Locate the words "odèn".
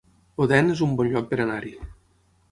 0.45-0.71